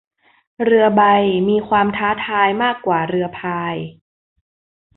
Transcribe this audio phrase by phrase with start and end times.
[0.63, 1.01] เรือใบ
[1.49, 3.75] มีความท้าทายมากกว่าเรือพาย